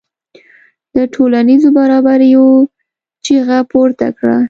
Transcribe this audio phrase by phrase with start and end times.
[0.95, 2.45] د ټولنیزو برابریو
[3.25, 4.37] چیغه پورته کړه.